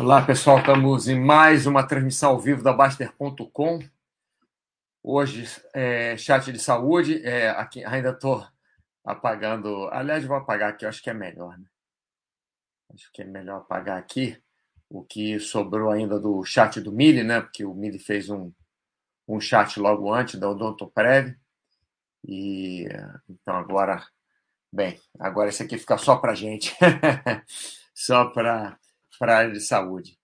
[0.00, 0.58] Olá, pessoal.
[0.58, 3.78] Estamos em mais uma transmissão ao vivo da Baster.com.
[5.00, 7.24] Hoje, é, chat de saúde.
[7.24, 8.44] É, aqui, ainda estou
[9.04, 9.88] apagando.
[9.92, 11.56] Aliás, vou apagar aqui, acho que é melhor.
[11.56, 11.66] Né?
[12.92, 14.36] Acho que é melhor apagar aqui
[14.90, 17.40] o que sobrou ainda do chat do Mili, né?
[17.40, 18.52] Porque o Mili fez um,
[19.28, 21.36] um chat logo antes da Odontoprev.
[22.26, 22.88] E
[23.28, 24.04] então agora,
[24.72, 26.76] bem, agora esse aqui fica só para gente,
[27.94, 28.76] só para
[29.18, 30.18] para a área de saúde.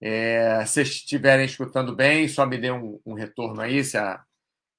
[0.00, 4.24] É, se estiverem escutando bem, só me dê um, um, retorno aí, se a,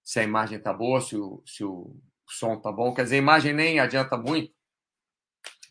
[0.03, 1.95] se a imagem está boa, se o, se o
[2.27, 2.93] som está bom.
[2.93, 4.53] Quer dizer, a imagem nem adianta muito,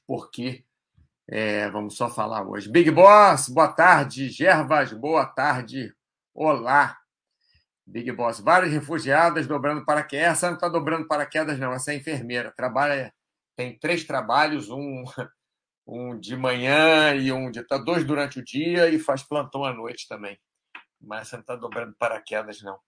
[0.06, 0.64] porque
[1.28, 2.70] é, vamos só falar hoje.
[2.70, 4.28] Big Boss, boa tarde.
[4.30, 5.94] Gervas, boa tarde.
[6.34, 6.98] Olá.
[7.86, 10.32] Big Boss, várias refugiadas dobrando paraquedas.
[10.32, 11.72] Essa não está dobrando paraquedas, não.
[11.72, 12.52] Essa é enfermeira.
[12.56, 13.12] Trabalha,
[13.56, 15.04] tem três trabalhos, um
[15.86, 19.72] um de manhã e um de tá dois durante o dia e faz plantão à
[19.72, 20.38] noite também.
[21.00, 22.78] Mas você não está dobrando paraquedas, não.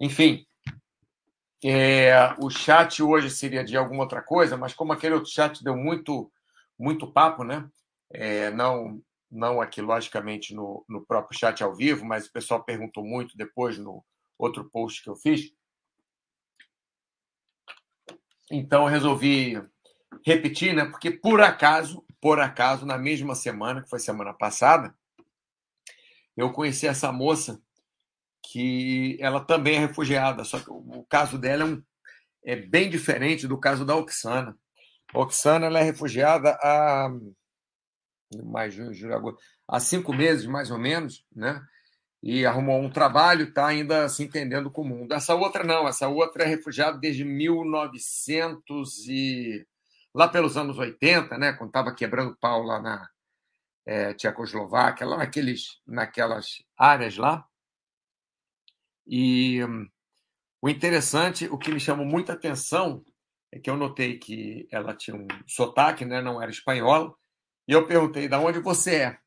[0.00, 0.46] Enfim,
[1.64, 5.74] é, o chat hoje seria de alguma outra coisa, mas como aquele outro chat deu
[5.74, 6.30] muito,
[6.78, 7.66] muito papo, né?
[8.10, 13.02] É, não, não aqui, logicamente, no, no próprio chat ao vivo, mas o pessoal perguntou
[13.02, 14.04] muito depois no
[14.38, 15.52] outro post que eu fiz.
[18.50, 19.60] Então, eu resolvi
[20.24, 20.84] repetir, né?
[20.84, 24.94] Porque por acaso, por acaso, na mesma semana, que foi semana passada,
[26.34, 27.60] eu conheci essa moça
[28.42, 31.82] que ela também é refugiada, só que o caso dela é, um,
[32.42, 34.56] é bem diferente do caso da Oxana.
[35.12, 37.10] A Oxana ela é refugiada há
[38.42, 38.74] mais
[39.68, 41.62] há cinco meses mais ou menos, né?
[42.22, 45.12] E arrumou um trabalho, está ainda se entendendo com o mundo.
[45.12, 49.66] Essa outra não, essa outra é refugiada desde 1900 e
[50.14, 53.08] lá pelos anos 80, né, quando estava quebrando pau lá na
[53.86, 57.46] é, Tchecoslováquia, lá naqueles, naquelas áreas lá.
[59.06, 59.88] E hum,
[60.62, 63.04] o interessante, o que me chamou muita atenção,
[63.52, 67.14] é que eu notei que ela tinha um sotaque, né, não era espanhola,
[67.66, 69.18] e eu perguntei, de onde você é?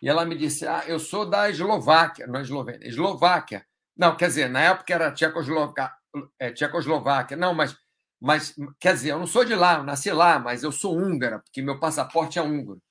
[0.00, 3.66] E ela me disse, ah, eu sou da Eslováquia, não Eslovênia, Eslováquia.
[3.96, 5.92] Não, quer dizer, na época era Tchecoslováquia,
[6.38, 7.36] é, Tchecoslováquia.
[7.36, 7.76] Não, mas
[8.20, 11.38] mas, quer dizer, eu não sou de lá, eu nasci lá, mas eu sou húngara,
[11.40, 12.82] porque meu passaporte é húngaro.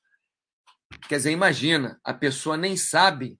[1.09, 3.37] Quer dizer, imagina, a pessoa nem sabe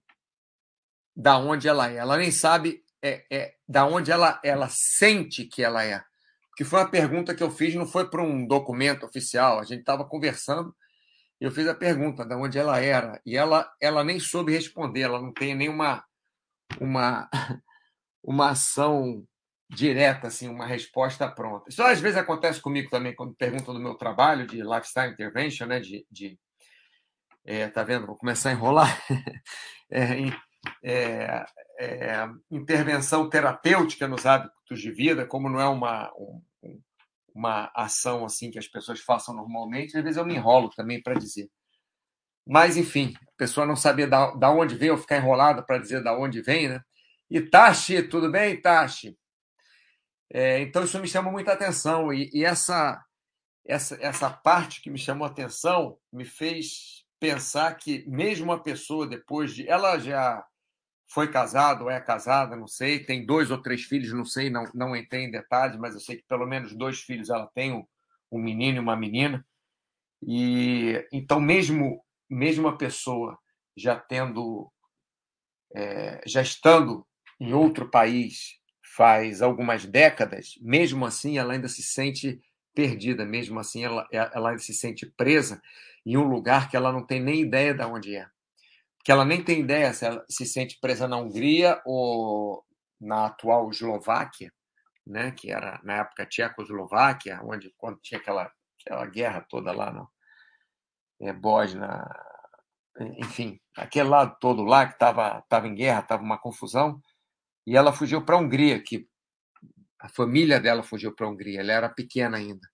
[1.16, 5.62] da onde ela é, ela nem sabe é, é, da onde ela, ela sente que
[5.62, 6.02] ela é.
[6.56, 9.80] Que foi uma pergunta que eu fiz, não foi para um documento oficial, a gente
[9.80, 10.74] estava conversando,
[11.40, 15.02] e eu fiz a pergunta de onde ela era, e ela, ela nem soube responder,
[15.02, 16.04] ela não tem nenhuma
[16.80, 17.30] uma,
[18.22, 19.24] uma ação
[19.68, 21.68] direta, assim, uma resposta pronta.
[21.68, 25.80] Isso às vezes acontece comigo também quando perguntam do meu trabalho de lifestyle intervention, né?
[25.80, 26.38] De, de
[27.44, 28.06] é, tá vendo?
[28.06, 29.02] Vou começar a enrolar.
[29.90, 30.30] é,
[30.82, 31.44] é,
[31.80, 36.42] é, intervenção terapêutica nos hábitos de vida, como não é uma um,
[37.34, 41.14] uma ação assim que as pessoas façam normalmente, às vezes eu me enrolo também para
[41.14, 41.48] dizer.
[42.46, 46.18] Mas, enfim, a pessoa não sabia da, da onde vem, ficar enrolada para dizer da
[46.18, 46.80] onde vem, né?
[47.30, 49.16] E Tashi, tudo bem, Tashi?
[50.30, 52.12] É, então, isso me chama muita atenção.
[52.12, 53.02] E, e, essa,
[53.66, 59.06] essa, essa parte que me chamou a atenção me fez pensar que, mesmo uma pessoa,
[59.06, 59.68] depois de.
[59.68, 60.44] Ela já
[61.10, 64.64] foi casada ou é casada, não sei, tem dois ou três filhos, não sei, não,
[64.74, 67.84] não entrei em detalhes, mas eu sei que pelo menos dois filhos ela tem, um,
[68.30, 69.44] um menino e uma menina.
[70.22, 73.38] E então, mesmo, mesmo a pessoa
[73.76, 74.70] já tendo,
[75.74, 77.06] é, já estando
[77.40, 78.57] em outro país,
[78.98, 82.42] faz algumas décadas, mesmo assim ela ainda se sente
[82.74, 85.62] perdida, mesmo assim ela, ela ainda se sente presa
[86.04, 88.28] em um lugar que ela não tem nem ideia de onde é.
[89.04, 92.64] Que ela nem tem ideia se ela se sente presa na Hungria ou
[93.00, 94.52] na atual Eslováquia,
[95.06, 100.10] né, que era na época Tchecoslováquia, onde quando tinha aquela, aquela guerra toda lá no
[101.20, 102.04] é, Bósnia,
[103.16, 107.00] enfim, aquele lado todo lá que estava tava em guerra, estava uma confusão,
[107.68, 109.06] e ela fugiu para a Hungria, que
[110.00, 112.66] a família dela fugiu para a Hungria, ela era pequena ainda.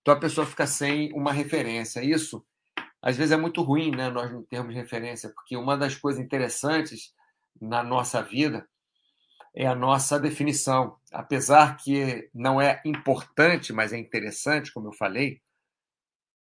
[0.00, 2.02] Então a pessoa fica sem uma referência.
[2.02, 2.44] Isso,
[3.00, 4.10] às vezes, é muito ruim, né?
[4.10, 7.14] Nós não termos referência, porque uma das coisas interessantes
[7.60, 8.68] na nossa vida
[9.54, 10.96] é a nossa definição.
[11.12, 15.40] Apesar que não é importante, mas é interessante, como eu falei,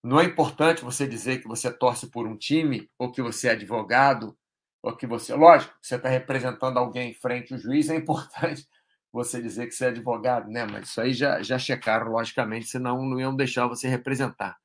[0.04, 3.52] não é importante você dizer que você torce por um time ou que você é
[3.52, 4.36] advogado
[4.82, 8.68] ou que você, lógico, você está representando alguém em frente ao juiz, é importante
[9.12, 10.66] você dizer que você é advogado, né?
[10.66, 14.60] Mas isso aí já, já checaram, logicamente, senão não iam deixar você representar.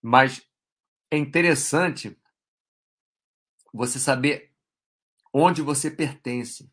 [0.00, 0.46] Mas
[1.10, 2.16] é interessante
[3.72, 4.50] você saber
[5.32, 6.70] onde você pertence,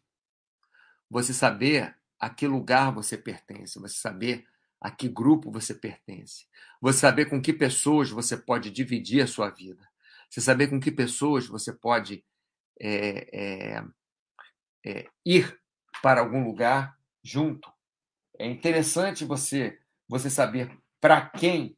[1.09, 4.47] você saber a que lugar você pertence, você saber
[4.79, 6.47] a que grupo você pertence,
[6.81, 9.87] você saber com que pessoas você pode dividir a sua vida,
[10.29, 12.23] você saber com que pessoas você pode
[12.79, 13.83] é, é,
[14.85, 15.59] é, ir
[16.01, 17.71] para algum lugar junto.
[18.39, 21.75] É interessante você você saber para quem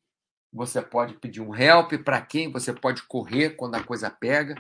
[0.51, 4.55] você pode pedir um help, para quem você pode correr quando a coisa pega.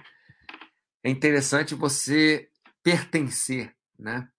[1.03, 2.49] É interessante você
[2.83, 4.29] pertencer, né?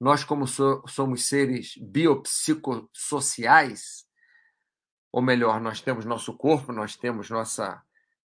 [0.00, 4.06] Nós, como so, somos seres biopsicossociais,
[5.12, 7.80] ou melhor, nós temos nosso corpo, nós temos nossa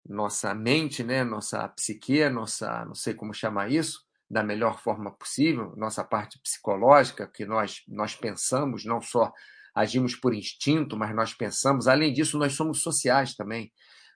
[0.06, 5.74] nossa mente, né, nossa psique, nossa, não sei como chamar isso, da melhor forma possível,
[5.78, 9.32] nossa parte psicológica, que nós nós pensamos, não só
[9.76, 11.88] agimos por instinto, mas nós pensamos.
[11.88, 13.72] Além disso, nós somos sociais também.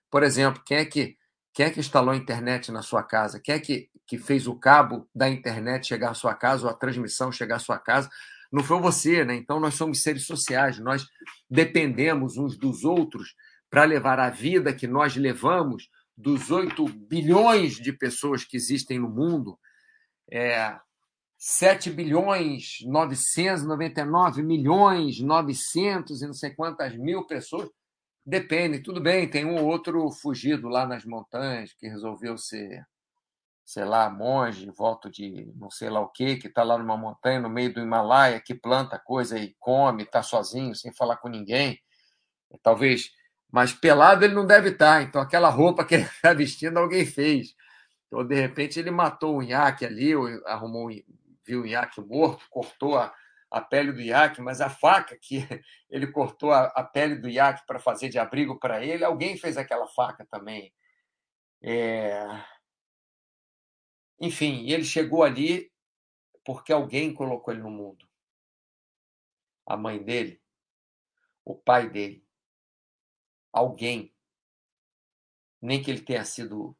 [0.10, 1.18] Por exemplo, quem é que
[1.54, 3.40] quem é que instalou a internet na sua casa?
[3.44, 6.74] Quem é que, que fez o cabo da internet chegar à sua casa ou a
[6.76, 8.10] transmissão chegar à sua casa?
[8.52, 9.36] Não foi você, né?
[9.36, 11.08] Então nós somos seres sociais, nós
[11.50, 13.34] dependemos uns dos outros
[13.70, 19.10] para levar a vida que nós levamos dos 8 bilhões de pessoas que existem no
[19.10, 19.60] mundo.
[20.32, 20.78] É,
[21.38, 27.70] 7 bilhões 999 milhões 900 e não sei quantas mil pessoas.
[28.26, 32.86] Depende, tudo bem, tem um ou outro fugido lá nas montanhas que resolveu ser,
[33.64, 37.40] sei lá, monge, voto de não sei lá o quê, que está lá numa montanha
[37.40, 41.80] no meio do Himalaia, que planta coisa e come, está sozinho, sem falar com ninguém.
[42.62, 43.12] Talvez,
[43.52, 47.06] mas pelado ele não deve estar, tá, então aquela roupa que ele está vestindo alguém
[47.06, 47.56] fez.
[48.08, 51.02] Então, de repente, ele matou um iaque ali, ou arrumou um,
[51.46, 53.14] viu o iaque morto, cortou a,
[53.52, 55.38] a pele do iaque, mas a faca que
[55.90, 59.58] ele cortou a, a pele do iaque para fazer de abrigo para ele, alguém fez
[59.58, 60.74] aquela faca também.
[61.62, 62.26] É...
[64.20, 65.72] Enfim, ele chegou ali
[66.44, 68.08] porque alguém colocou ele no mundo.
[69.66, 70.42] A mãe dele,
[71.44, 72.27] o pai dele,
[73.52, 74.14] alguém.
[75.62, 76.76] Nem que ele tenha sido,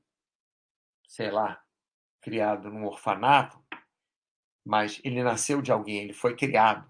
[1.08, 1.62] sei lá,
[2.22, 3.62] criado num orfanato,
[4.66, 6.88] mas ele nasceu de alguém, ele foi criado.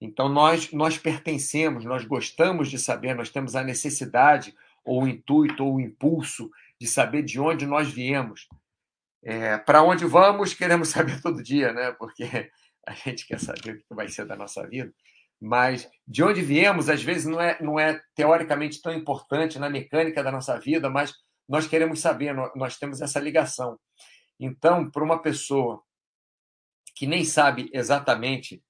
[0.00, 5.64] Então nós nós pertencemos, nós gostamos de saber, nós temos a necessidade ou o intuito
[5.64, 6.50] ou o impulso
[6.80, 8.48] de saber de onde nós viemos.
[9.22, 11.92] É, Para onde vamos, queremos saber todo dia, né?
[11.92, 12.50] Porque
[12.86, 14.92] a gente quer saber o que vai ser da nossa vida.
[15.40, 20.22] Mas de onde viemos, às vezes, não é, não é teoricamente tão importante na mecânica
[20.22, 21.14] da nossa vida, mas
[21.48, 23.78] nós queremos saber, nós temos essa ligação.
[24.38, 25.82] Então, para uma pessoa
[26.94, 28.62] que nem sabe exatamente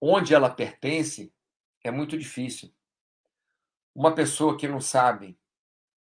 [0.00, 1.32] onde ela pertence,
[1.84, 2.72] é muito difícil.
[3.94, 5.38] Uma pessoa que não sabe.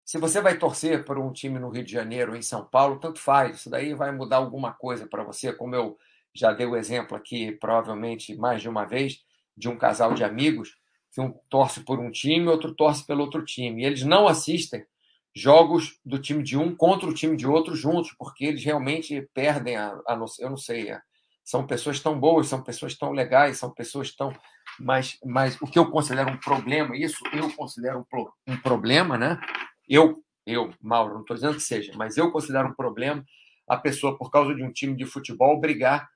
[0.03, 2.99] Se você vai torcer por um time no Rio de Janeiro ou em São Paulo,
[2.99, 3.57] tanto faz.
[3.57, 5.97] Isso daí vai mudar alguma coisa para você, como eu
[6.35, 9.19] já dei o exemplo aqui, provavelmente mais de uma vez,
[9.55, 10.75] de um casal de amigos
[11.11, 13.81] que um torce por um time, outro torce pelo outro time.
[13.81, 14.85] E eles não assistem
[15.33, 19.77] jogos do time de um contra o time de outro juntos, porque eles realmente perdem
[19.77, 21.01] a, a eu não sei, a,
[21.43, 24.33] são pessoas tão boas, são pessoas tão legais, são pessoas tão
[24.79, 29.39] mas, mas o que eu considero um problema, isso eu considero um, um problema, né?
[29.87, 33.23] Eu, eu, Mauro, não estou dizendo que seja, mas eu considero um problema
[33.67, 36.07] a pessoa, por causa de um time de futebol, brigar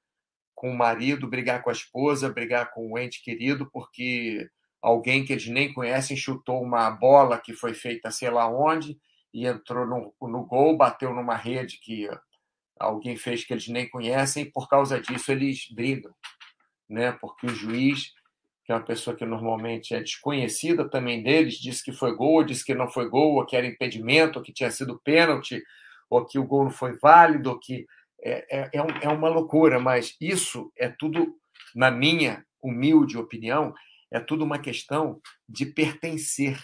[0.59, 4.45] com o marido, brigar com a esposa, brigar com o ente querido, porque
[4.81, 8.99] alguém que eles nem conhecem chutou uma bola que foi feita sei lá onde,
[9.33, 12.09] e entrou no, no gol, bateu numa rede que
[12.77, 16.13] alguém fez que eles nem conhecem, e por causa disso eles brigam,
[16.89, 17.13] né?
[17.13, 18.11] Porque o juiz,
[18.65, 22.65] que é uma pessoa que normalmente é desconhecida também deles, disse que foi gol, disse
[22.65, 25.63] que não foi gol, ou que era impedimento, ou que tinha sido pênalti,
[26.09, 27.85] ou que o gol não foi válido, ou que
[28.23, 31.35] é, é, é, é uma loucura, mas isso é tudo,
[31.75, 33.73] na minha humilde opinião,
[34.11, 36.59] é tudo uma questão de pertencer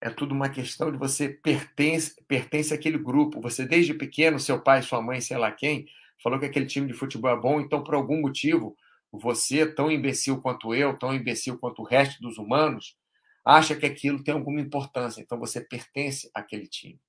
[0.00, 3.40] é tudo uma questão de você pertence, pertence àquele grupo.
[3.40, 5.86] Você, desde pequeno, seu pai, sua mãe, sei lá quem,
[6.22, 8.76] falou que aquele time de futebol é bom, então, por algum motivo,
[9.10, 12.96] você, tão imbecil quanto eu, tão imbecil quanto o resto dos humanos,
[13.44, 15.20] acha que aquilo tem alguma importância.
[15.20, 17.00] Então, você pertence àquele time.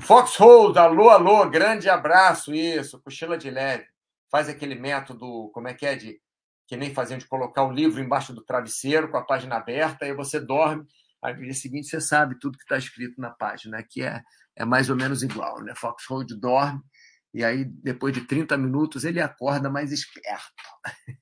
[0.00, 3.86] Foxhold, alô, alô, grande abraço, isso, cochila de leve.
[4.30, 6.20] Faz aquele método, como é que é, de
[6.66, 10.12] que nem faziam de colocar o livro embaixo do travesseiro com a página aberta, aí
[10.12, 10.86] você dorme
[11.22, 14.22] Aí no dia seguinte você sabe tudo que está escrito na página, que é,
[14.54, 15.60] é mais ou menos igual.
[15.62, 15.74] Né?
[15.74, 16.80] Foxhold dorme
[17.34, 20.52] e aí depois de 30 minutos ele acorda mais esperto.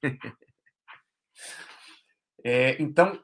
[2.45, 3.19] é, então,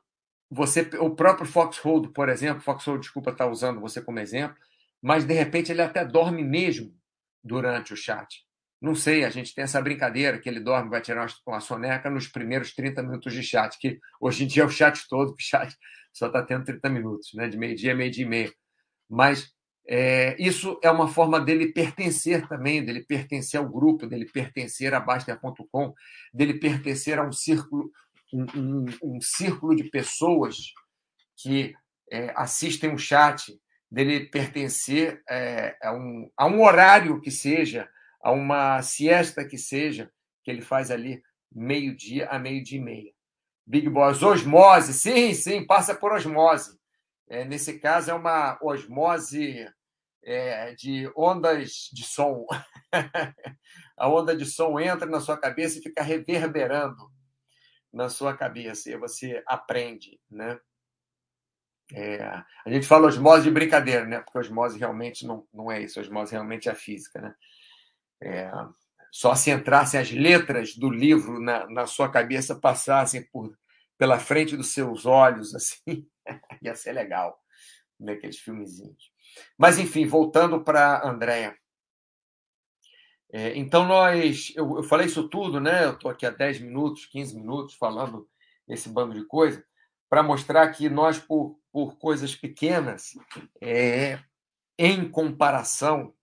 [0.50, 4.56] você, o próprio Foxhold, por exemplo, Foxhold, desculpa estar usando você como exemplo,
[5.02, 6.94] mas de repente ele até dorme mesmo
[7.42, 8.44] durante o chat.
[8.80, 12.28] Não sei, a gente tem essa brincadeira que ele dorme, vai tirar uma soneca nos
[12.28, 15.76] primeiros 30 minutos de chat, que hoje em dia é o chat todo, o chat
[16.12, 17.48] só está tendo 30 minutos, né?
[17.48, 18.54] de meio-dia meio-dia e meio.
[19.08, 19.52] Mas
[19.86, 25.00] é, isso é uma forma dele pertencer também, dele pertencer ao grupo, dele pertencer a
[25.00, 25.94] Baster.com,
[26.32, 27.90] dele pertencer a um círculo,
[28.32, 30.56] um, um, um círculo de pessoas
[31.36, 31.74] que
[32.10, 33.52] é, assistem o chat,
[33.92, 37.86] dele pertencer é, a, um, a um horário que seja,
[38.22, 40.10] a uma siesta que seja,
[40.42, 41.22] que ele faz ali
[41.54, 43.12] meio-dia a meio-dia e meia.
[43.66, 46.80] Big Boss, osmose, sim, sim, passa por osmose.
[47.28, 49.68] É, nesse caso, é uma osmose
[50.24, 52.46] é, de ondas de som.
[53.94, 57.12] a onda de som entra na sua cabeça e fica reverberando
[57.92, 60.58] na sua cabeça, e você aprende, né?
[61.94, 64.20] É, a gente fala osmose de brincadeira, né?
[64.20, 67.34] Porque osmose realmente não, não é isso, osmose realmente é a física, né?
[68.22, 68.50] É,
[69.10, 73.54] só se entrassem as letras do livro na, na sua cabeça, passassem por,
[73.98, 76.08] pela frente dos seus olhos, assim,
[76.62, 77.38] ia ser legal,
[78.00, 78.18] né?
[78.32, 79.12] filmezinhos.
[79.58, 81.56] Mas, enfim, voltando para Andréia.
[83.30, 84.52] É, então, nós.
[84.56, 85.84] Eu, eu, falei isso tudo, né?
[85.84, 88.28] Eu estou aqui há 10 minutos, 15 minutos falando
[88.68, 89.64] esse bando de coisa,
[90.08, 93.12] para mostrar que nós, por, por coisas pequenas,
[93.60, 94.20] é,
[94.78, 96.14] em comparação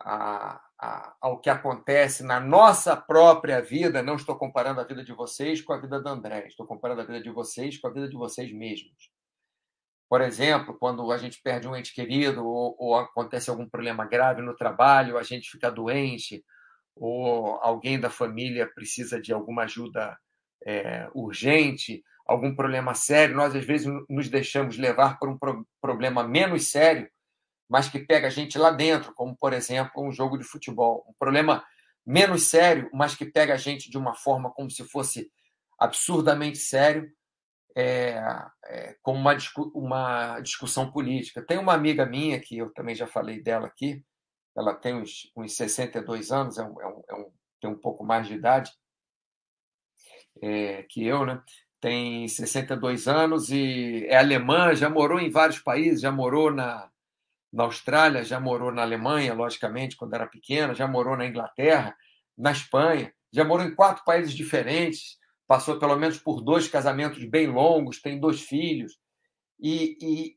[0.00, 5.12] a, a, ao que acontece na nossa própria vida, não estou comparando a vida de
[5.12, 8.08] vocês com a vida da André, estou comparando a vida de vocês com a vida
[8.08, 9.10] de vocês mesmos.
[10.08, 14.40] Por exemplo, quando a gente perde um ente querido ou, ou acontece algum problema grave
[14.40, 16.42] no trabalho, a gente fica doente,
[16.96, 20.16] ou alguém da família precisa de alguma ajuda
[20.64, 26.22] é, urgente, algum problema sério, nós às vezes nos deixamos levar por um pro problema
[26.22, 27.10] menos sério,
[27.68, 31.14] mas que pega a gente lá dentro, como por exemplo um jogo de futebol, um
[31.18, 31.64] problema
[32.06, 35.30] menos sério, mas que pega a gente de uma forma como se fosse
[35.78, 37.10] absurdamente sério,
[37.74, 38.20] é,
[38.66, 39.36] é, como uma,
[39.74, 41.44] uma discussão política.
[41.44, 44.04] Tem uma amiga minha, que eu também já falei dela aqui,
[44.56, 48.04] ela tem uns, uns 62 anos, é um, é um, é um, tem um pouco
[48.04, 48.72] mais de idade
[50.42, 51.42] é, que eu, né?
[51.80, 56.90] Tem 62 anos e é alemã, já morou em vários países, já morou na,
[57.52, 61.96] na Austrália, já morou na Alemanha, logicamente, quando era pequena, já morou na Inglaterra,
[62.36, 67.46] na Espanha, já morou em quatro países diferentes, passou pelo menos por dois casamentos bem
[67.46, 68.98] longos, tem dois filhos,
[69.58, 70.36] e, e,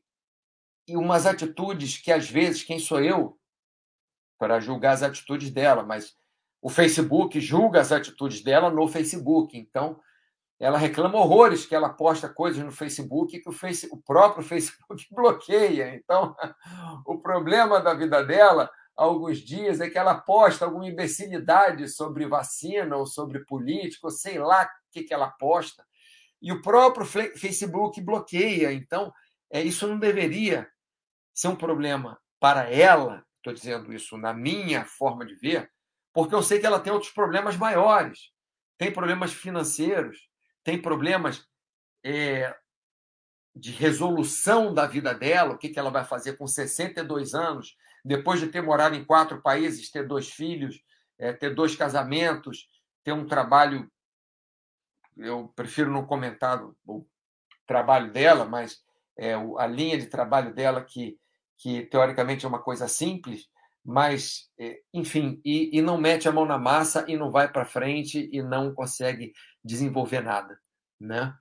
[0.88, 3.38] e umas atitudes que, às vezes, quem sou eu
[4.38, 6.16] para julgar as atitudes dela, mas
[6.60, 10.00] o Facebook julga as atitudes dela no Facebook, então
[10.62, 15.04] ela reclama horrores que ela posta coisas no Facebook que o, face, o próprio Facebook
[15.10, 15.92] bloqueia.
[15.96, 16.36] Então,
[17.04, 22.28] o problema da vida dela há alguns dias é que ela posta alguma imbecilidade sobre
[22.28, 25.84] vacina ou sobre político, sei lá o que, que ela posta,
[26.40, 28.72] e o próprio Facebook bloqueia.
[28.72, 29.12] Então,
[29.50, 30.68] é, isso não deveria
[31.34, 35.68] ser um problema para ela, estou dizendo isso na minha forma de ver,
[36.12, 38.30] porque eu sei que ela tem outros problemas maiores.
[38.78, 40.28] Tem problemas financeiros,
[40.64, 41.46] tem problemas
[42.04, 42.54] é,
[43.54, 48.40] de resolução da vida dela, o que, que ela vai fazer com 62 anos, depois
[48.40, 50.82] de ter morado em quatro países, ter dois filhos,
[51.18, 52.68] é, ter dois casamentos,
[53.04, 53.90] ter um trabalho.
[55.16, 57.06] Eu prefiro não comentar o
[57.66, 58.82] trabalho dela, mas
[59.16, 61.18] é, a linha de trabalho dela, que,
[61.58, 63.48] que teoricamente é uma coisa simples,
[63.84, 67.64] mas, é, enfim, e, e não mete a mão na massa e não vai para
[67.64, 69.32] frente e não consegue
[69.64, 70.58] desenvolver nada.
[71.00, 71.34] Né?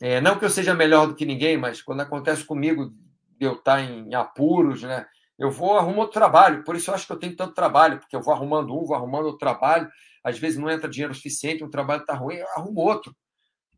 [0.00, 2.92] É, não que eu seja melhor do que ninguém, mas quando acontece comigo
[3.38, 5.06] eu estar em apuros, né?
[5.38, 6.64] eu vou arrumar outro trabalho.
[6.64, 8.96] Por isso eu acho que eu tenho tanto trabalho, porque eu vou arrumando um, vou
[8.96, 9.90] arrumando outro trabalho.
[10.22, 13.14] Às vezes não entra dinheiro suficiente, um trabalho está ruim, eu arrumo outro.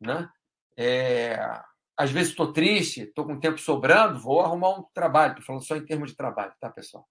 [0.01, 0.29] Né?
[0.77, 1.39] É,
[1.97, 5.33] às vezes estou triste, estou com tempo sobrando, vou arrumar um trabalho.
[5.33, 7.07] Estou falando só em termos de trabalho, tá, pessoal?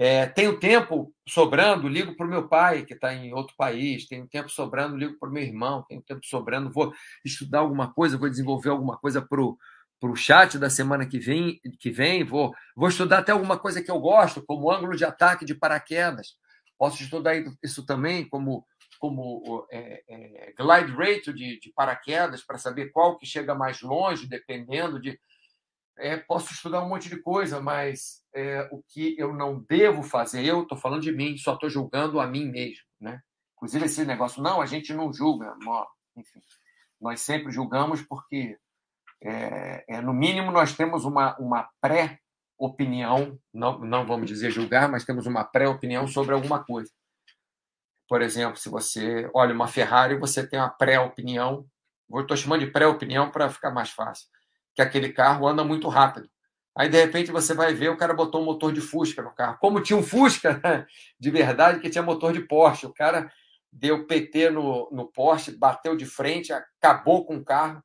[0.00, 4.28] É, tenho tempo sobrando, ligo para o meu pai, que está em outro país, tenho
[4.28, 8.30] tempo sobrando, ligo para o meu irmão, tenho tempo sobrando, vou estudar alguma coisa, vou
[8.30, 13.18] desenvolver alguma coisa para o chat da semana que vem, que vem vou, vou estudar
[13.18, 16.36] até alguma coisa que eu gosto, como ângulo de ataque de paraquedas.
[16.78, 18.64] Posso estudar isso também, como,
[19.00, 24.28] como é, é, glide rate de, de paraquedas, para saber qual que chega mais longe,
[24.28, 25.18] dependendo de
[25.98, 30.44] é, posso estudar um monte de coisa, mas é, o que eu não devo fazer,
[30.44, 32.84] eu estou falando de mim, só estou julgando a mim mesmo.
[33.00, 33.20] Né?
[33.56, 35.54] Inclusive, esse negócio, não, a gente não julga.
[36.16, 36.40] Enfim,
[37.00, 38.58] nós sempre julgamos porque,
[39.22, 42.18] é, é, no mínimo, nós temos uma, uma pré
[42.58, 46.90] opinião, não, não vamos dizer julgar, mas temos uma pré-opinião sobre alguma coisa.
[48.08, 51.66] Por exemplo, se você olha uma Ferrari, você tem uma pré-opinião,
[52.12, 54.26] estou chamando de pré-opinião para ficar mais fácil,
[54.78, 56.30] que aquele carro anda muito rápido.
[56.72, 59.58] Aí, de repente, você vai ver, o cara botou um motor de Fusca no carro.
[59.58, 60.86] Como tinha um Fusca
[61.18, 62.86] de verdade que tinha motor de Porsche.
[62.86, 63.28] O cara
[63.72, 67.82] deu PT no, no Porsche, bateu de frente, acabou com o carro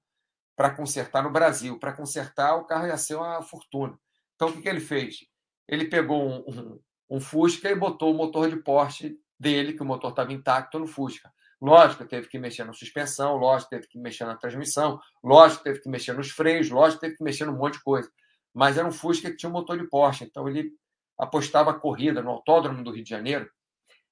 [0.56, 1.80] para consertar no Brasil.
[1.80, 3.98] Para consertar, o carro ia ser uma fortuna.
[4.36, 5.26] Então, o que, que ele fez?
[5.68, 9.86] Ele pegou um, um, um Fusca e botou o motor de Porsche dele, que o
[9.86, 11.34] motor estava intacto, no Fusca.
[11.64, 15.90] Lógico, teve que mexer na suspensão, lógico, teve que mexer na transmissão, lógico, teve que
[15.90, 18.12] mexer nos freios, lógico, teve que mexer num monte de coisa
[18.54, 20.26] mas era um Fusca que tinha um motor de Porsche.
[20.26, 20.72] Então ele
[21.18, 23.50] apostava corrida no Autódromo do Rio de Janeiro.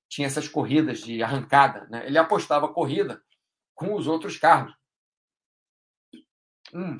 [0.09, 1.87] Tinha essas corridas de arrancada.
[1.89, 2.07] Né?
[2.07, 3.21] Ele apostava corrida
[3.75, 4.73] com os outros carros.
[6.73, 6.97] Hum.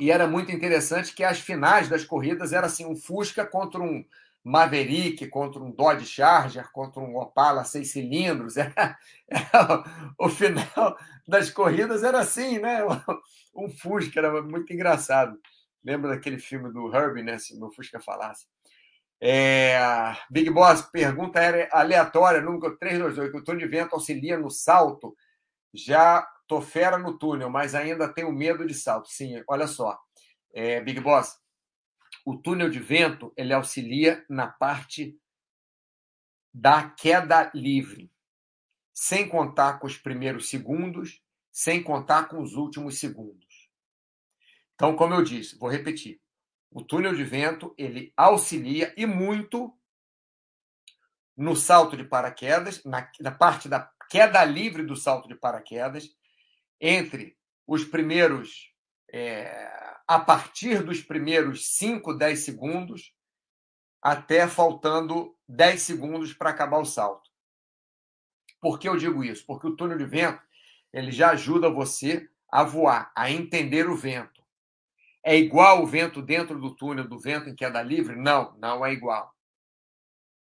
[0.00, 4.04] E era muito interessante que as finais das corridas era assim um Fusca contra um
[4.44, 8.56] Maverick, contra um Dodge Charger, contra um Opala seis cilindros.
[8.56, 9.84] Era, era,
[10.18, 12.80] o final das corridas era assim, né?
[13.54, 15.38] Um Fusca, era muito engraçado.
[15.84, 17.38] Lembra daquele filme do Herbie, né?
[17.38, 18.46] Se meu Fusca falasse.
[19.20, 19.76] É,
[20.30, 21.40] Big Boss, pergunta
[21.72, 23.52] aleatória, número 328.
[23.52, 25.16] O de vento auxilia no salto?
[25.74, 29.08] Já tô fera no túnel, mas ainda tenho medo de salto.
[29.08, 29.98] Sim, olha só.
[30.54, 31.36] É, Big Boss,
[32.28, 35.18] o túnel de vento ele auxilia na parte
[36.52, 38.12] da queda livre,
[38.92, 43.70] sem contar com os primeiros segundos, sem contar com os últimos segundos.
[44.74, 46.20] Então, como eu disse, vou repetir.
[46.70, 49.74] O túnel de vento, ele auxilia e muito
[51.34, 56.14] no salto de paraquedas, na, na parte da queda livre do salto de paraquedas,
[56.78, 58.70] entre os primeiros,
[59.10, 59.77] é,
[60.08, 63.14] a partir dos primeiros 5, 10 segundos,
[64.00, 67.28] até faltando 10 segundos para acabar o salto.
[68.58, 69.44] Por que eu digo isso?
[69.44, 70.42] Porque o túnel de vento
[70.90, 74.42] ele já ajuda você a voar, a entender o vento.
[75.22, 78.16] É igual o vento dentro do túnel do vento em queda livre?
[78.16, 79.34] Não, não é igual.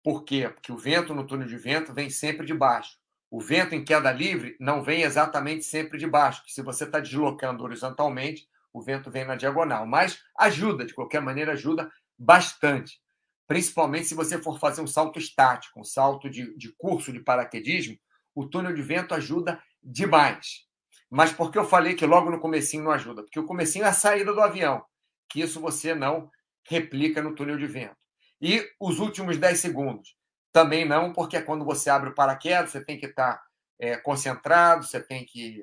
[0.04, 0.48] Por quê?
[0.50, 3.00] Porque o vento no túnel de vento vem sempre de baixo.
[3.32, 7.63] O vento em queda livre não vem exatamente sempre de baixo, se você está deslocando
[7.63, 9.86] horizontalmente, o vento vem na diagonal.
[9.86, 13.00] Mas ajuda, de qualquer maneira, ajuda bastante.
[13.48, 17.98] Principalmente se você for fazer um salto estático, um salto de, de curso de paraquedismo,
[18.36, 20.68] o túnel de vento ajuda demais.
[21.10, 23.24] Mas por que eu falei que logo no comecinho não ajuda?
[23.24, 24.84] Porque o comecinho é a saída do avião,
[25.30, 26.30] que isso você não
[26.68, 27.96] replica no túnel de vento.
[28.42, 30.16] E os últimos 10 segundos
[30.52, 33.42] também não, porque é quando você abre o paraquedas, você tem que estar
[33.80, 35.62] é, concentrado, você tem que.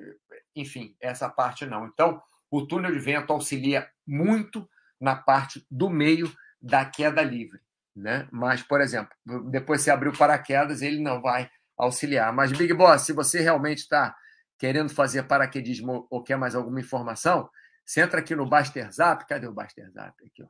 [0.55, 1.85] Enfim, essa parte não.
[1.85, 2.21] Então,
[2.57, 4.67] o túnel de vento auxilia muito
[4.99, 7.59] na parte do meio da queda livre.
[7.95, 8.27] Né?
[8.31, 9.13] Mas, por exemplo,
[9.49, 12.31] depois você abrir o paraquedas, ele não vai auxiliar.
[12.33, 14.15] Mas, Big Boss, se você realmente está
[14.57, 17.49] querendo fazer paraquedismo ou quer mais alguma informação,
[17.85, 19.25] você entra aqui no Baster Zap.
[19.27, 20.13] Cadê o Baster Zap?
[20.25, 20.47] Aqui, ó.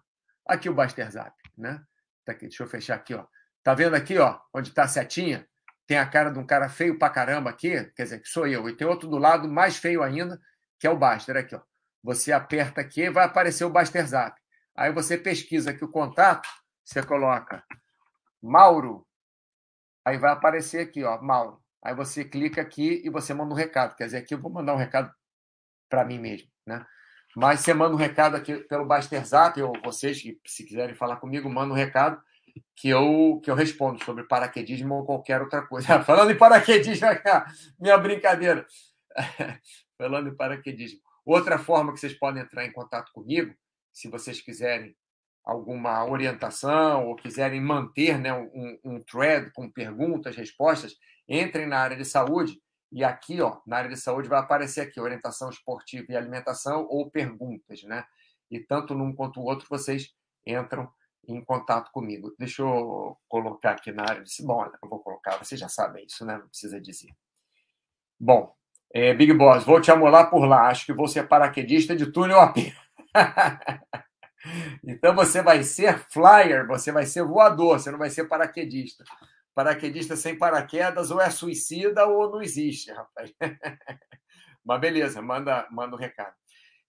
[0.48, 1.82] Aqui o Baster Zap, né?
[2.24, 3.26] Tá aqui, deixa eu fechar aqui, ó.
[3.64, 5.48] Tá vendo aqui, ó, onde tá a setinha?
[5.88, 8.70] Tem a cara de um cara feio pra caramba aqui, quer dizer, que sou eu.
[8.70, 10.40] E tem outro do lado mais feio ainda,
[10.80, 11.62] que é o Baster aqui, ó.
[12.06, 14.40] Você aperta aqui vai aparecer o Baster Zap.
[14.76, 16.48] Aí você pesquisa aqui o contato,
[16.84, 17.64] você coloca
[18.40, 19.08] Mauro.
[20.06, 21.60] Aí vai aparecer aqui, ó, Mauro.
[21.84, 23.96] Aí você clica aqui e você manda um recado.
[23.96, 25.12] Quer dizer, aqui eu vou mandar um recado
[25.90, 26.86] para mim mesmo, né?
[27.36, 31.16] Mas você manda um recado aqui pelo Baster Zap, ou vocês que se quiserem falar
[31.16, 32.22] comigo, manda um recado
[32.76, 36.02] que eu, que eu respondo sobre paraquedismo ou qualquer outra coisa.
[36.06, 37.08] Falando em paraquedismo,
[37.80, 38.64] minha brincadeira.
[39.98, 41.05] Falando em paraquedismo.
[41.26, 43.54] Outra forma que vocês podem entrar em contato comigo,
[43.92, 44.96] se vocês quiserem
[45.44, 50.96] alguma orientação ou quiserem manter né, um, um thread com perguntas, respostas,
[51.28, 52.60] entrem na área de saúde
[52.92, 57.10] e aqui, ó, na área de saúde vai aparecer aqui orientação esportiva e alimentação ou
[57.10, 58.06] perguntas, né?
[58.50, 60.14] E tanto num quanto o outro vocês
[60.46, 60.90] entram
[61.28, 62.34] em contato comigo.
[62.38, 66.26] Deixa eu colocar aqui na área de bom, eu vou colocar, vocês já sabem isso,
[66.26, 66.38] né?
[66.38, 67.10] Não precisa dizer.
[68.20, 68.56] Bom,
[68.96, 70.70] é, Big Boss, vou te amolar por lá.
[70.70, 72.74] Acho que vou ser paraquedista de túnel a pé.
[74.84, 79.04] então você vai ser flyer, você vai ser voador, você não vai ser paraquedista
[79.56, 83.34] paraquedista sem paraquedas ou é suicida ou não existe, rapaz.
[84.64, 86.36] Mas beleza, manda, manda um recado.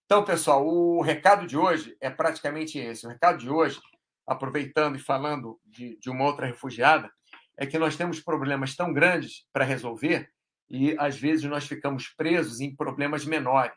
[0.05, 3.05] Então, pessoal, o recado de hoje é praticamente esse.
[3.05, 3.79] O recado de hoje,
[4.25, 7.09] aproveitando e falando de, de uma outra refugiada,
[7.57, 10.29] é que nós temos problemas tão grandes para resolver
[10.69, 13.75] e às vezes nós ficamos presos em problemas menores.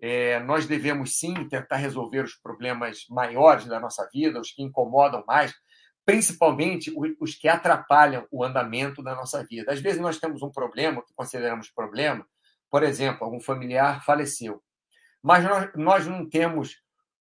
[0.00, 5.24] É, nós devemos sim tentar resolver os problemas maiores da nossa vida, os que incomodam
[5.26, 5.54] mais,
[6.04, 9.72] principalmente os que atrapalham o andamento da nossa vida.
[9.72, 12.26] Às vezes nós temos um problema que consideramos problema,
[12.70, 14.62] por exemplo, algum familiar faleceu,
[15.22, 16.76] mas nós, nós não temos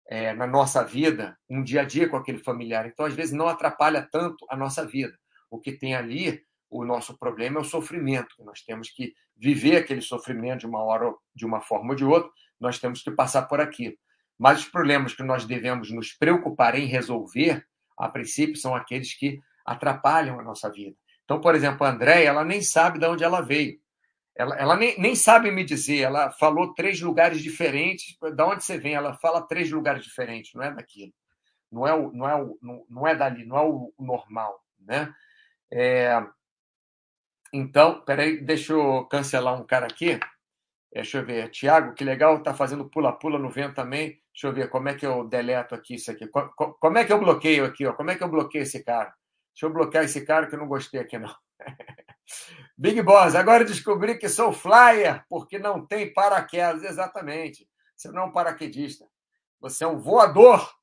[0.07, 3.47] é, na nossa vida um dia a dia com aquele familiar, então às vezes não
[3.47, 5.15] atrapalha tanto a nossa vida.
[5.49, 10.01] O que tem ali, o nosso problema é o sofrimento, nós temos que viver aquele
[10.01, 13.59] sofrimento de uma hora, de uma forma ou de outra, nós temos que passar por
[13.59, 13.95] aquilo.
[14.39, 17.65] Mas os problemas que nós devemos nos preocupar em resolver,
[17.97, 20.95] a princípio, são aqueles que atrapalham a nossa vida.
[21.25, 23.79] Então, por exemplo, a Andréia, ela nem sabe de onde ela veio.
[24.35, 25.99] Ela, ela nem, nem sabe me dizer.
[25.99, 28.17] Ela falou três lugares diferentes.
[28.19, 28.95] De onde você vem?
[28.95, 31.13] Ela fala três lugares diferentes, não é daquilo.
[31.71, 34.63] Não é, o, não é, o, não, não é dali, não é o normal.
[34.79, 35.13] Né?
[35.71, 36.25] É...
[37.53, 40.19] Então, peraí, deixa eu cancelar um cara aqui.
[40.93, 41.49] Deixa eu ver.
[41.49, 44.21] Tiago, que legal, está fazendo pula-pula no vento também.
[44.33, 46.27] Deixa eu ver como é que eu deleto aqui isso aqui.
[46.27, 47.85] Como é que eu bloqueio aqui?
[47.85, 47.93] Ó?
[47.93, 49.13] Como é que eu bloqueio esse cara?
[49.53, 51.33] Deixa eu bloquear esse cara que eu não gostei aqui, não.
[52.77, 56.83] Big Boss, agora descobri que sou flyer, porque não tem paraquedas.
[56.83, 57.67] Exatamente.
[57.95, 59.05] Você não é um paraquedista.
[59.59, 60.73] Você é um voador.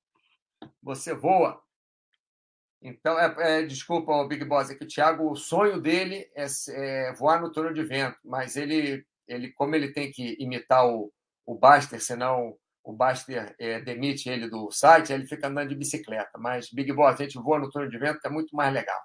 [0.83, 1.61] Você voa.
[2.81, 6.47] Então, é, é, desculpa, o Big Boss, é que o Thiago, o sonho dele é,
[6.71, 11.13] é voar no túnel de vento, mas ele ele, como ele tem que imitar o,
[11.47, 16.39] o Baster, senão o Baster é, demite ele do site, ele fica andando de bicicleta.
[16.39, 19.01] Mas Big Boss, a gente voa no túnel de vento, que é muito mais legal.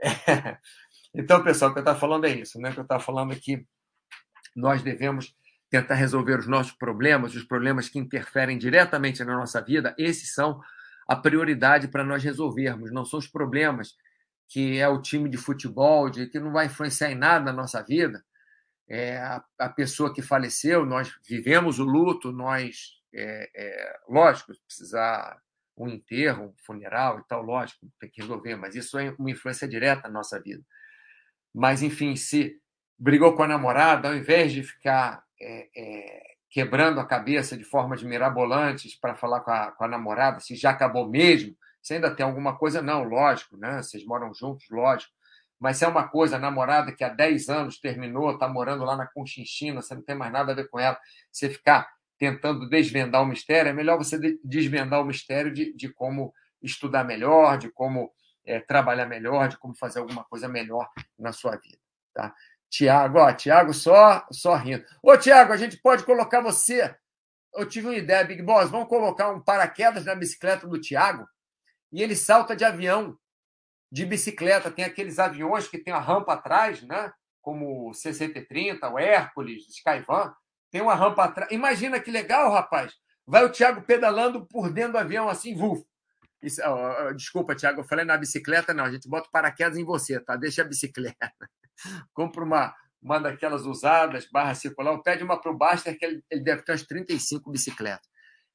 [0.00, 0.58] É.
[1.14, 2.68] Então, pessoal, o que eu estava falando é isso, né?
[2.68, 3.64] O que eu estava falando é que
[4.54, 5.34] nós devemos
[5.70, 10.60] tentar resolver os nossos problemas, os problemas que interferem diretamente na nossa vida, esses são
[11.08, 13.96] a prioridade para nós resolvermos, não são os problemas
[14.46, 17.82] que é o time de futebol, de que não vai influenciar em nada na nossa
[17.82, 18.24] vida,
[18.88, 25.38] é, a, a, pessoa que faleceu, nós vivemos o luto, nós, é, é, lógico, precisar
[25.76, 29.68] um enterro, um funeral e tal, lógico, tem que resolver, mas isso é uma influência
[29.68, 30.64] direta na nossa vida.
[31.54, 32.58] Mas, enfim, se
[32.98, 38.02] brigou com a namorada, ao invés de ficar é, é, quebrando a cabeça de formas
[38.02, 42.24] mirabolantes para falar com a, com a namorada, se já acabou mesmo, se ainda tem
[42.24, 43.82] alguma coisa, não, lógico, né?
[43.82, 45.12] vocês moram juntos, lógico,
[45.60, 48.96] mas se é uma coisa, a namorada que há 10 anos terminou, está morando lá
[48.96, 50.98] na Conchinchina, você não tem mais nada a ver com ela,
[51.30, 56.32] você ficar tentando desvendar o mistério, é melhor você desvendar o mistério de, de como
[56.62, 58.12] estudar melhor, de como
[58.44, 61.78] é, trabalhar melhor, de como fazer alguma coisa melhor na sua vida.
[62.14, 62.34] Tá?
[62.70, 64.84] Tiago, ó, Tiago só, só rindo.
[65.02, 66.94] Ô, Tiago, a gente pode colocar você.
[67.54, 71.26] Eu tive uma ideia, Big Boss, vamos colocar um paraquedas na bicicleta do Tiago
[71.90, 73.16] e ele salta de avião
[73.90, 74.70] de bicicleta.
[74.70, 77.12] Tem aqueles aviões que tem a rampa atrás, né?
[77.48, 80.34] como o CCT-30, o Hércules, o Skyvan.
[80.70, 81.50] Tem uma rampa atrás.
[81.50, 82.92] Imagina que legal, rapaz.
[83.26, 85.82] Vai o Thiago pedalando por dentro do avião assim, vuf.
[86.42, 88.84] Isso, oh, desculpa, Thiago, eu falei na bicicleta, não.
[88.84, 90.36] A gente bota paraquedas em você, tá?
[90.36, 91.32] Deixa a bicicleta.
[92.12, 96.42] Compra uma, uma daquelas usadas, barra circular, pede uma para o Baster, que ele, ele
[96.42, 98.06] deve ter umas 35 bicicletas.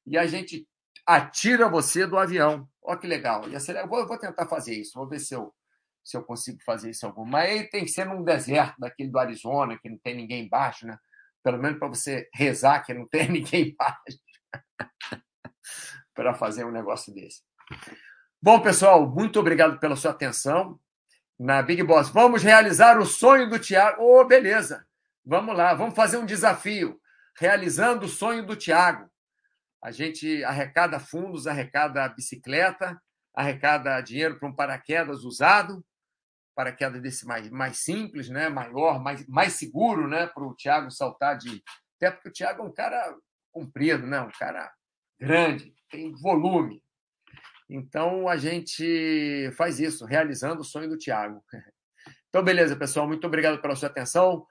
[0.06, 0.66] E a gente
[1.06, 2.68] atira você do avião.
[2.82, 3.44] Olha que legal.
[3.48, 5.54] Eu vou, vou tentar fazer isso, vou ver se eu,
[6.02, 7.24] se eu consigo fazer isso algum.
[7.24, 10.86] Mas aí tem que ser num deserto daquele do Arizona, que não tem ninguém embaixo,
[10.86, 10.98] né?
[11.42, 14.18] Pelo menos para você rezar que não tem ninguém embaixo.
[16.14, 17.42] para fazer um negócio desse.
[18.40, 20.78] Bom, pessoal, muito obrigado pela sua atenção
[21.38, 22.08] na Big Boss.
[22.08, 24.02] Vamos realizar o sonho do Tiago.
[24.02, 24.86] Oh, beleza.
[25.24, 27.00] Vamos lá, vamos fazer um desafio.
[27.36, 29.10] Realizando o sonho do Tiago.
[29.82, 33.00] A gente arrecada fundos, arrecada bicicleta,
[33.34, 35.84] arrecada dinheiro para um paraquedas usado,
[36.54, 38.48] paraquedas desse mais, mais simples, né?
[38.48, 40.26] maior, mais, mais seguro né?
[40.26, 41.62] para o Thiago saltar de.
[41.96, 43.16] Até porque o Thiago é um cara
[43.50, 44.20] comprido, né?
[44.20, 44.72] um cara
[45.18, 46.83] grande, tem volume.
[47.68, 51.42] Então a gente faz isso, realizando o sonho do Thiago.
[52.28, 53.06] Então, beleza, pessoal.
[53.06, 54.44] Muito obrigado pela sua atenção.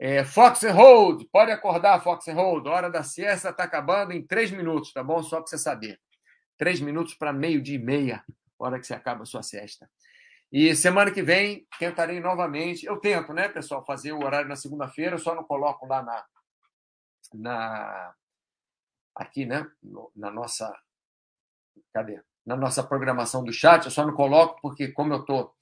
[0.00, 2.66] É, Fox and Hold, pode acordar, Fox and Hold.
[2.66, 5.22] Hora da siesta está acabando em três minutos, tá bom?
[5.22, 6.00] Só para você saber.
[6.56, 8.24] Três minutos para meio-dia e meia,
[8.58, 9.90] hora que você acaba a sua siesta.
[10.50, 12.86] E semana que vem tentarei novamente.
[12.86, 16.24] Eu tento, né, pessoal, fazer o horário na segunda-feira, só não coloco lá na.
[17.34, 18.14] na
[19.14, 19.70] aqui, né?
[20.16, 20.74] Na nossa.
[21.92, 22.22] Cadê?
[22.44, 25.54] Na nossa programação do chat, eu só não coloco porque, como eu estou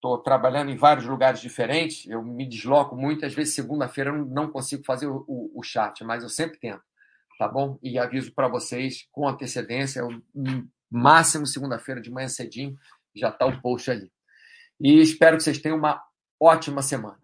[0.00, 4.50] estou trabalhando em vários lugares diferentes, eu me desloco muito, às vezes segunda-feira eu não
[4.50, 6.82] consigo fazer o, o, o, chat, mas eu sempre tento,
[7.38, 7.78] tá bom?
[7.82, 10.22] E aviso para vocês com antecedência, o
[10.90, 12.78] máximo segunda-feira de manhã cedinho,
[13.14, 14.10] já está o post ali.
[14.80, 16.02] E espero que vocês tenham uma
[16.40, 17.20] ótima semana.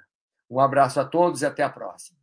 [0.51, 2.19] Um abraço a todos e até a próxima.